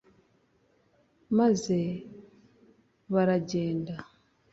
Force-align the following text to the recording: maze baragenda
maze 1.37 1.79
baragenda 3.13 3.95